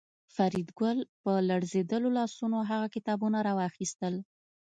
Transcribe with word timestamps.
فریدګل 0.35 0.97
په 1.23 1.31
لړزېدلو 1.49 2.09
لاسونو 2.17 2.57
هغه 2.71 2.87
کتابونه 2.95 3.37
راواخیستل 3.47 4.13